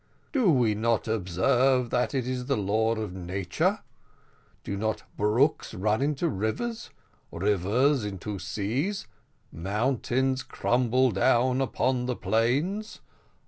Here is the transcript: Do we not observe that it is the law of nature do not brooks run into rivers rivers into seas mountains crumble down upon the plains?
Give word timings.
Do 0.33 0.49
we 0.51 0.73
not 0.73 1.07
observe 1.07 1.91
that 1.91 2.15
it 2.15 2.27
is 2.27 2.47
the 2.47 2.57
law 2.57 2.95
of 2.95 3.13
nature 3.13 3.81
do 4.63 4.75
not 4.75 5.03
brooks 5.15 5.75
run 5.75 6.01
into 6.01 6.27
rivers 6.27 6.89
rivers 7.31 8.03
into 8.03 8.39
seas 8.39 9.05
mountains 9.51 10.41
crumble 10.41 11.11
down 11.11 11.61
upon 11.61 12.07
the 12.07 12.15
plains? 12.15 12.99